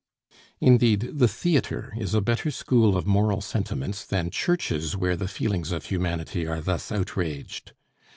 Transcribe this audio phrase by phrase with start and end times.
[0.59, 5.71] Indeed, the theatre is a better school of moral sentiments than churches where the feelings
[5.71, 7.73] of humanity are thus outraged.